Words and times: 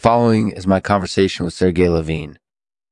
following 0.00 0.50
is 0.52 0.66
my 0.66 0.80
conversation 0.80 1.44
with 1.44 1.52
Sergey 1.52 1.88
Levine. 1.88 2.38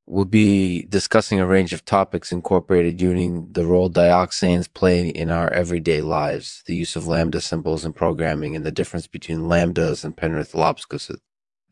We'll 0.06 0.26
be 0.26 0.82
discussing 0.82 1.40
a 1.40 1.46
range 1.46 1.72
of 1.72 1.84
topics 1.84 2.32
incorporated 2.32 3.00
using 3.00 3.50
the 3.52 3.64
role 3.64 3.90
dioxanes 3.90 4.72
play 4.72 5.08
in 5.08 5.30
our 5.30 5.50
everyday 5.50 6.02
lives, 6.02 6.62
the 6.66 6.76
use 6.76 6.96
of 6.96 7.06
lambda 7.06 7.40
symbols 7.40 7.84
in 7.84 7.94
programming, 7.94 8.54
and 8.54 8.64
the 8.64 8.70
difference 8.70 9.06
between 9.06 9.40
lambdas 9.40 10.04
and 10.04 10.16
Penrith 10.16 10.52
Lobscouses. 10.52 11.18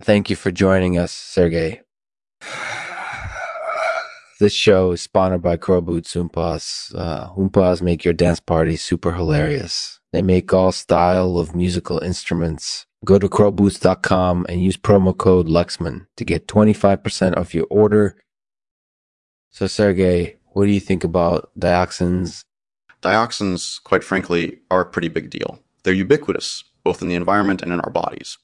Thank 0.00 0.30
you 0.30 0.36
for 0.36 0.50
joining 0.50 0.96
us, 0.96 1.12
Sergey. 1.12 1.82
This 4.38 4.52
show 4.52 4.92
is 4.92 5.00
sponsored 5.00 5.40
by 5.40 5.56
Crow 5.56 5.80
Boots 5.80 6.14
Oompas. 6.14 6.94
Uh, 6.94 7.30
Oompas 7.30 7.80
make 7.80 8.04
your 8.04 8.12
dance 8.12 8.38
party 8.38 8.76
super 8.76 9.12
hilarious. 9.12 9.98
They 10.12 10.20
make 10.20 10.52
all 10.52 10.72
style 10.72 11.38
of 11.38 11.54
musical 11.54 12.00
instruments. 12.00 12.84
Go 13.02 13.18
to 13.18 13.30
crowboots.com 13.30 14.44
and 14.46 14.62
use 14.62 14.76
promo 14.76 15.16
code 15.16 15.46
Lexman 15.46 16.06
to 16.18 16.24
get 16.26 16.48
25% 16.48 17.38
off 17.38 17.54
your 17.54 17.66
order. 17.70 18.22
So, 19.48 19.66
Sergey, 19.66 20.36
what 20.48 20.66
do 20.66 20.70
you 20.70 20.80
think 20.80 21.02
about 21.02 21.50
dioxins? 21.58 22.44
Dioxins, 23.00 23.82
quite 23.84 24.04
frankly, 24.04 24.58
are 24.70 24.82
a 24.82 24.86
pretty 24.86 25.08
big 25.08 25.30
deal. 25.30 25.60
They're 25.82 25.94
ubiquitous, 25.94 26.62
both 26.84 27.00
in 27.00 27.08
the 27.08 27.14
environment 27.14 27.62
and 27.62 27.72
in 27.72 27.80
our 27.80 27.90
bodies. 27.90 28.36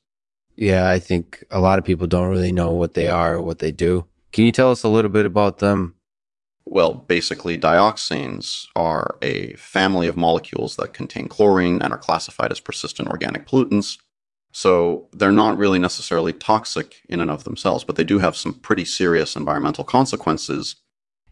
Yeah, 0.56 0.88
I 0.88 0.98
think 0.98 1.44
a 1.50 1.60
lot 1.60 1.78
of 1.78 1.84
people 1.84 2.06
don't 2.06 2.30
really 2.30 2.52
know 2.52 2.70
what 2.70 2.94
they 2.94 3.08
are 3.08 3.34
or 3.34 3.42
what 3.42 3.58
they 3.58 3.72
do. 3.72 4.06
Can 4.32 4.44
you 4.44 4.52
tell 4.52 4.70
us 4.70 4.82
a 4.82 4.88
little 4.88 5.10
bit 5.10 5.26
about 5.26 5.58
them? 5.58 5.94
Well, 6.64 6.94
basically, 6.94 7.58
dioxanes 7.58 8.66
are 8.74 9.16
a 9.20 9.54
family 9.54 10.06
of 10.06 10.16
molecules 10.16 10.76
that 10.76 10.94
contain 10.94 11.28
chlorine 11.28 11.82
and 11.82 11.92
are 11.92 11.98
classified 11.98 12.52
as 12.52 12.60
persistent 12.60 13.08
organic 13.08 13.46
pollutants. 13.46 13.98
So 14.52 15.08
they're 15.12 15.32
not 15.32 15.58
really 15.58 15.78
necessarily 15.78 16.32
toxic 16.32 17.02
in 17.08 17.20
and 17.20 17.30
of 17.30 17.44
themselves, 17.44 17.84
but 17.84 17.96
they 17.96 18.04
do 18.04 18.20
have 18.20 18.36
some 18.36 18.54
pretty 18.54 18.84
serious 18.84 19.34
environmental 19.34 19.84
consequences. 19.84 20.76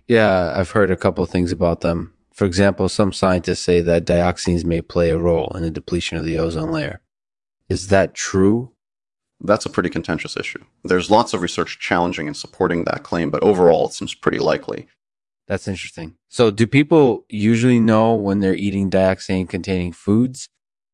Yeah, 0.09 0.53
I've 0.57 0.73
heard 0.73 0.91
a 0.91 0.97
couple 0.97 1.23
of 1.23 1.31
things 1.31 1.53
about 1.53 1.83
them. 1.83 2.15
For 2.33 2.45
example, 2.45 2.89
some 2.89 3.13
scientists 3.13 3.61
say 3.61 3.81
that 3.83 4.07
dioxins 4.07 4.65
may 4.65 4.81
play 4.81 5.11
a 5.11 5.19
role 5.19 5.53
in 5.55 5.63
the 5.63 5.71
depletion 5.71 6.17
of 6.17 6.25
the 6.25 6.39
ozone 6.39 6.73
layer. 6.73 7.01
Is 7.69 7.89
that 7.89 8.15
true? 8.15 8.73
That's 9.41 9.67
a 9.67 9.71
pretty 9.71 9.89
contentious 9.89 10.37
issue. 10.37 10.63
There's 10.85 11.11
lots 11.11 11.33
of 11.33 11.43
research 11.43 11.79
challenging 11.79 12.27
and 12.27 12.37
supporting 12.37 12.85
that 12.85 13.03
claim, 13.03 13.31
but 13.31 13.43
overall 13.43 13.87
it 13.87 13.95
seems 13.95 14.15
pretty 14.15 14.39
likely. 14.39 14.87
That's 15.47 15.67
interesting. 15.67 16.17
So, 16.29 16.51
do 16.51 16.67
people 16.67 17.25
usually 17.29 17.81
know 17.81 18.15
when 18.15 18.39
they're 18.39 18.55
eating 18.55 18.91
dioxane 18.91 19.49
containing 19.49 19.93
foods? 19.93 20.49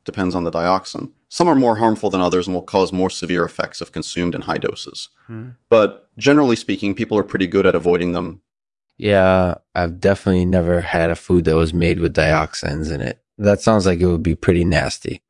Depends 0.04 0.34
on 0.34 0.44
the 0.44 0.50
dioxin. 0.50 1.10
Some 1.28 1.48
are 1.48 1.54
more 1.54 1.76
harmful 1.76 2.08
than 2.08 2.20
others 2.20 2.46
and 2.46 2.54
will 2.54 2.62
cause 2.62 2.92
more 2.92 3.10
severe 3.10 3.44
effects 3.44 3.82
if 3.82 3.92
consumed 3.92 4.34
in 4.34 4.42
high 4.42 4.58
doses. 4.58 5.10
Hmm. 5.26 5.50
But 5.68 6.08
generally 6.16 6.56
speaking, 6.56 6.94
people 6.94 7.18
are 7.18 7.24
pretty 7.24 7.46
good 7.46 7.66
at 7.66 7.74
avoiding 7.74 8.12
them. 8.12 8.40
Yeah, 8.96 9.56
I've 9.74 10.00
definitely 10.00 10.46
never 10.46 10.80
had 10.80 11.10
a 11.10 11.16
food 11.16 11.44
that 11.44 11.56
was 11.56 11.74
made 11.74 12.00
with 12.00 12.14
dioxins 12.14 12.90
in 12.90 13.00
it. 13.00 13.20
That 13.36 13.60
sounds 13.60 13.84
like 13.84 14.00
it 14.00 14.06
would 14.06 14.22
be 14.22 14.34
pretty 14.34 14.64
nasty. 14.64 15.20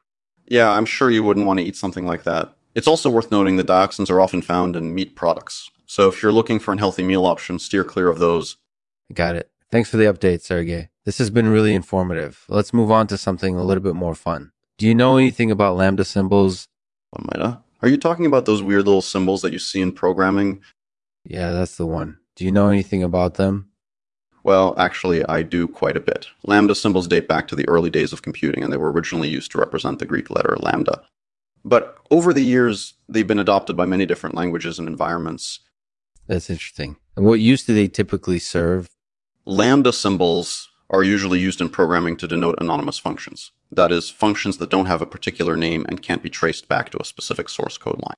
Yeah, 0.46 0.70
I'm 0.70 0.86
sure 0.86 1.10
you 1.10 1.24
wouldn't 1.24 1.46
want 1.46 1.58
to 1.58 1.64
eat 1.64 1.74
something 1.74 2.06
like 2.06 2.22
that. 2.22 2.54
It's 2.76 2.86
also 2.86 3.08
worth 3.08 3.30
noting 3.30 3.56
that 3.56 3.66
dioxins 3.66 4.10
are 4.10 4.20
often 4.20 4.42
found 4.42 4.76
in 4.76 4.94
meat 4.94 5.16
products. 5.16 5.70
So 5.86 6.08
if 6.08 6.22
you're 6.22 6.30
looking 6.30 6.58
for 6.58 6.74
a 6.74 6.78
healthy 6.78 7.02
meal 7.02 7.24
option, 7.24 7.58
steer 7.58 7.84
clear 7.84 8.08
of 8.08 8.18
those. 8.18 8.58
Got 9.14 9.34
it. 9.34 9.50
Thanks 9.70 9.88
for 9.88 9.96
the 9.96 10.04
update, 10.04 10.42
Sergey. 10.42 10.90
This 11.06 11.16
has 11.16 11.30
been 11.30 11.48
really 11.48 11.74
informative. 11.74 12.44
Let's 12.50 12.74
move 12.74 12.90
on 12.90 13.06
to 13.06 13.16
something 13.16 13.56
a 13.56 13.64
little 13.64 13.82
bit 13.82 13.94
more 13.94 14.14
fun. 14.14 14.52
Do 14.76 14.86
you 14.86 14.94
know 14.94 15.16
anything 15.16 15.50
about 15.50 15.76
lambda 15.76 16.04
symbols? 16.04 16.68
Lambda? 17.12 17.62
Are 17.80 17.88
you 17.88 17.96
talking 17.96 18.26
about 18.26 18.44
those 18.44 18.62
weird 18.62 18.84
little 18.84 19.00
symbols 19.00 19.40
that 19.40 19.54
you 19.54 19.58
see 19.58 19.80
in 19.80 19.92
programming? 19.92 20.60
Yeah, 21.24 21.52
that's 21.52 21.76
the 21.76 21.86
one. 21.86 22.18
Do 22.34 22.44
you 22.44 22.52
know 22.52 22.68
anything 22.68 23.02
about 23.02 23.34
them? 23.34 23.70
Well, 24.44 24.74
actually, 24.76 25.24
I 25.24 25.42
do 25.42 25.66
quite 25.66 25.96
a 25.96 26.00
bit. 26.00 26.28
Lambda 26.44 26.74
symbols 26.74 27.08
date 27.08 27.26
back 27.26 27.48
to 27.48 27.56
the 27.56 27.66
early 27.70 27.88
days 27.88 28.12
of 28.12 28.20
computing, 28.20 28.62
and 28.62 28.70
they 28.70 28.76
were 28.76 28.92
originally 28.92 29.28
used 29.28 29.50
to 29.52 29.58
represent 29.58 29.98
the 29.98 30.04
Greek 30.04 30.28
letter 30.28 30.56
lambda. 30.60 31.02
But 31.66 31.98
over 32.12 32.32
the 32.32 32.44
years, 32.44 32.94
they've 33.08 33.26
been 33.26 33.40
adopted 33.40 33.76
by 33.76 33.86
many 33.86 34.06
different 34.06 34.36
languages 34.36 34.78
and 34.78 34.86
environments. 34.86 35.58
That's 36.28 36.48
interesting. 36.48 36.96
And 37.16 37.26
what 37.26 37.40
use 37.40 37.64
do 37.64 37.74
they 37.74 37.88
typically 37.88 38.38
serve? 38.38 38.88
Lambda 39.44 39.92
symbols 39.92 40.70
are 40.90 41.02
usually 41.02 41.40
used 41.40 41.60
in 41.60 41.68
programming 41.68 42.16
to 42.18 42.28
denote 42.28 42.54
anonymous 42.60 42.98
functions. 42.98 43.50
That 43.72 43.90
is, 43.90 44.10
functions 44.10 44.58
that 44.58 44.70
don't 44.70 44.86
have 44.86 45.02
a 45.02 45.06
particular 45.06 45.56
name 45.56 45.84
and 45.88 46.00
can't 46.00 46.22
be 46.22 46.30
traced 46.30 46.68
back 46.68 46.90
to 46.90 47.02
a 47.02 47.04
specific 47.04 47.48
source 47.48 47.76
code 47.76 47.98
line. 47.98 48.16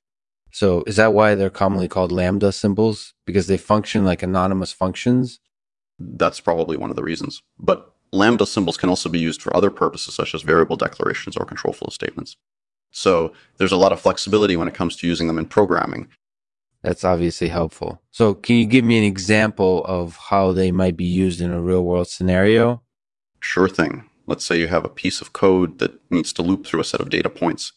So, 0.51 0.83
is 0.85 0.97
that 0.97 1.13
why 1.15 1.33
they're 1.33 1.49
commonly 1.49 1.87
called 1.87 2.11
lambda 2.11 2.51
symbols? 2.51 3.15
Because 3.25 3.47
they 3.47 3.57
function 3.57 4.05
like 4.05 4.21
anonymous 4.21 4.71
functions? 4.71 5.39
That's 5.97 6.39
probably 6.39 6.77
one 6.77 6.91
of 6.91 6.95
the 6.95 7.03
reasons. 7.03 7.41
But 7.57 7.95
lambda 8.11 8.45
symbols 8.45 8.77
can 8.77 8.89
also 8.89 9.09
be 9.09 9.19
used 9.19 9.41
for 9.41 9.55
other 9.55 9.71
purposes, 9.71 10.13
such 10.13 10.35
as 10.35 10.43
variable 10.43 10.75
declarations 10.75 11.35
or 11.35 11.45
control 11.45 11.73
flow 11.73 11.89
statements. 11.89 12.37
So 12.91 13.33
there's 13.57 13.71
a 13.71 13.77
lot 13.77 13.91
of 13.91 14.01
flexibility 14.01 14.55
when 14.55 14.67
it 14.67 14.73
comes 14.73 14.95
to 14.97 15.07
using 15.07 15.27
them 15.27 15.37
in 15.37 15.45
programming. 15.45 16.07
That's 16.81 17.03
obviously 17.03 17.49
helpful. 17.49 18.01
So 18.09 18.33
can 18.33 18.55
you 18.55 18.65
give 18.65 18.85
me 18.85 18.97
an 18.97 19.03
example 19.03 19.83
of 19.85 20.17
how 20.29 20.53
they 20.53 20.71
might 20.71 20.95
be 20.95 21.05
used 21.05 21.41
in 21.41 21.51
a 21.51 21.61
real 21.61 21.83
world 21.83 22.07
scenario? 22.07 22.81
Sure 23.41 23.67
thing. 23.67 24.09
Let's 24.27 24.45
say 24.45 24.59
you 24.59 24.67
have 24.67 24.85
a 24.85 24.89
piece 24.89 25.21
of 25.21 25.33
code 25.33 25.79
that 25.79 25.99
needs 26.11 26.31
to 26.33 26.41
loop 26.41 26.65
through 26.65 26.79
a 26.79 26.85
set 26.85 27.01
of 27.01 27.09
data 27.09 27.29
points. 27.29 27.73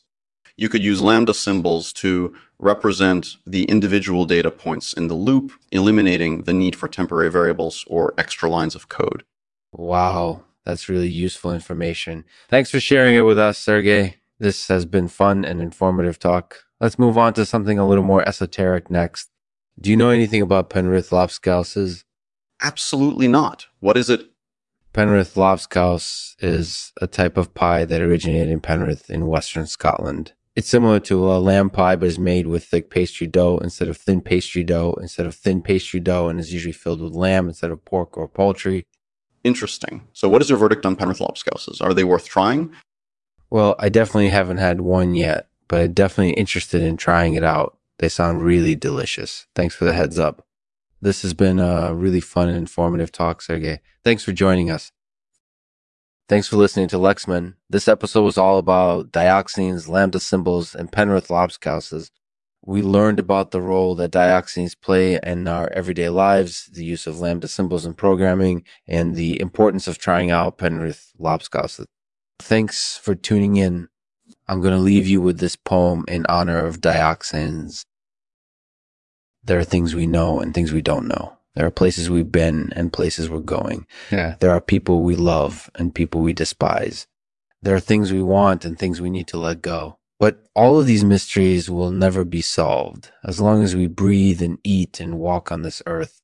You 0.56 0.69
could 0.69 0.84
use 0.84 1.00
lambda 1.00 1.34
symbols 1.34 1.93
to 1.94 2.34
represent 2.59 3.37
the 3.47 3.65
individual 3.65 4.25
data 4.27 4.50
points 4.50 4.93
in 4.93 5.09
the 5.09 5.15
loop, 5.15 5.53
eliminating 5.73 6.43
the 6.43 6.53
need 6.53 6.77
for 6.77 6.89
temporary 6.89 7.31
variables 7.31 7.84
or 7.89 8.15
extra 8.19 8.49
lines 8.49 8.75
of 8.75 8.89
code. 8.89 9.25
Wow, 9.73 10.43
that's 10.65 10.89
really 10.89 11.09
useful 11.09 11.53
information. 11.53 12.25
Thanks 12.49 12.71
for 12.71 12.81
sharing 12.81 13.17
it 13.17 13.23
with 13.23 13.39
us, 13.39 13.59
Sergey. 13.59 14.17
This 14.42 14.66
has 14.66 14.84
been 14.86 15.06
fun 15.06 15.44
and 15.44 15.60
informative 15.60 16.19
talk. 16.19 16.64
Let's 16.80 16.98
move 16.98 17.16
on 17.16 17.32
to 17.34 17.47
something 17.47 17.78
a 17.78 17.86
little 17.86 18.03
more 18.03 18.28
esoteric 18.28 18.91
next. 18.91 19.30
Do 19.80 19.88
you 19.88 19.97
know 19.97 20.10
anything 20.10 20.42
about 20.42 20.69
Penrith 20.69 21.10
Lobscouses? 21.10 22.03
Absolutely 22.60 23.28
not. 23.28 23.66
What 23.78 23.97
is 23.97 24.10
it? 24.10 24.32
Penrith 24.92 25.36
Lobscouse 25.36 26.34
is 26.41 26.92
a 27.00 27.06
type 27.06 27.36
of 27.36 27.54
pie 27.54 27.84
that 27.84 28.00
originated 28.00 28.48
in 28.48 28.58
Penrith 28.58 29.08
in 29.08 29.28
western 29.28 29.69
Scotland. 29.69 30.32
It's 30.56 30.69
similar 30.69 30.98
to 30.98 31.32
a 31.32 31.38
lamb 31.38 31.70
pie, 31.70 31.94
but 31.94 32.08
is 32.08 32.19
made 32.19 32.48
with 32.48 32.64
thick 32.64 32.91
pastry 32.91 33.28
dough 33.28 33.58
instead 33.58 33.86
of 33.86 33.97
thin 33.97 34.20
pastry 34.20 34.64
dough, 34.64 34.98
instead 35.00 35.26
of 35.26 35.36
thin 35.36 35.62
pastry 35.62 36.00
dough, 36.00 36.28
and 36.28 36.41
is 36.41 36.52
usually 36.52 36.72
filled 36.72 37.00
with 37.00 37.12
lamb 37.12 37.47
instead 37.47 37.70
of 37.70 37.84
pork 37.84 38.19
or 38.19 38.26
poultry. 38.26 38.86
Interesting. 39.44 40.08
So, 40.12 40.28
what 40.28 40.42
is 40.42 40.50
your 40.50 40.58
verdict 40.58 40.84
on 40.84 40.97
Penrith 40.97 41.20
Lobscouses? 41.20 41.81
Are 41.81 41.94
they 41.94 42.02
worth 42.02 42.26
trying? 42.26 42.72
Well, 43.52 43.76
I 43.78 43.90
definitely 43.90 44.30
haven't 44.30 44.56
had 44.56 44.80
one 44.80 45.14
yet, 45.14 45.46
but 45.68 45.82
I'm 45.82 45.92
definitely 45.92 46.32
interested 46.32 46.80
in 46.80 46.96
trying 46.96 47.34
it 47.34 47.44
out. 47.44 47.76
They 47.98 48.08
sound 48.08 48.40
really 48.40 48.74
delicious. 48.74 49.46
Thanks 49.54 49.74
for 49.74 49.84
the 49.84 49.92
heads 49.92 50.18
up. 50.18 50.46
This 51.02 51.20
has 51.20 51.34
been 51.34 51.58
a 51.58 51.94
really 51.94 52.20
fun 52.20 52.48
and 52.48 52.56
informative 52.56 53.12
talk, 53.12 53.42
Sergey. 53.42 53.80
Thanks 54.04 54.24
for 54.24 54.32
joining 54.32 54.70
us. 54.70 54.90
Thanks 56.30 56.48
for 56.48 56.56
listening 56.56 56.88
to 56.88 56.96
Lexman. 56.96 57.56
This 57.68 57.88
episode 57.88 58.22
was 58.22 58.38
all 58.38 58.56
about 58.56 59.12
dioxins, 59.12 59.86
lambda 59.86 60.20
symbols, 60.20 60.74
and 60.74 60.90
Penrith 60.90 61.28
lobscouses. 61.28 62.10
We 62.64 62.80
learned 62.80 63.19
about 63.20 63.50
the 63.50 63.60
role 63.60 63.94
that 63.96 64.12
dioxins 64.12 64.80
play 64.80 65.20
in 65.22 65.46
our 65.46 65.70
everyday 65.74 66.08
lives, 66.08 66.70
the 66.72 66.86
use 66.86 67.06
of 67.06 67.20
lambda 67.20 67.48
symbols 67.48 67.84
in 67.84 67.92
programming, 67.92 68.64
and 68.88 69.14
the 69.14 69.38
importance 69.42 69.86
of 69.86 69.98
trying 69.98 70.30
out 70.30 70.56
Penrith 70.56 71.12
lobscouses. 71.20 71.84
Thanks 72.42 72.98
for 72.98 73.14
tuning 73.14 73.56
in. 73.56 73.88
I'm 74.48 74.60
going 74.60 74.75
to 74.75 74.80
leave 74.80 75.06
you 75.06 75.20
with 75.20 75.38
this 75.38 75.54
poem 75.54 76.04
in 76.08 76.26
honor 76.28 76.58
of 76.66 76.80
dioxins. 76.80 77.84
There 79.44 79.61
are 79.61 79.64
things 79.64 79.94
we 79.94 80.08
know 80.08 80.40
and 80.40 80.52
things 80.52 80.72
we 80.72 80.82
don't 80.82 81.06
know. 81.06 81.38
There 81.55 81.64
are 81.64 81.70
places 81.70 82.11
we've 82.11 82.32
been 82.32 82.72
and 82.75 82.93
places 82.93 83.31
we're 83.31 83.38
going. 83.38 83.87
Yeah. 84.11 84.34
There 84.40 84.50
are 84.50 84.61
people 84.61 85.02
we 85.02 85.14
love 85.14 85.70
and 85.76 85.94
people 85.94 86.20
we 86.20 86.32
despise. 86.32 87.06
There 87.62 87.76
are 87.76 87.81
things 87.81 88.12
we 88.12 88.22
want 88.22 88.64
and 88.64 88.76
things 88.76 89.00
we 89.00 89.08
need 89.08 89.28
to 89.28 89.38
let 89.38 89.62
go. 89.62 89.99
But 90.19 90.44
all 90.55 90.81
of 90.81 90.87
these 90.87 91.05
mysteries 91.05 91.70
will 91.70 91.93
never 91.93 92.25
be 92.25 92.43
solved 92.43 93.12
as 93.25 93.40
long 93.40 93.62
as 93.62 93.76
we 93.76 93.87
breathe 93.87 94.43
and 94.43 94.58
eat 94.64 94.99
and 94.99 95.19
walk 95.19 95.52
on 95.52 95.62
this 95.62 95.81
earth. 95.87 96.22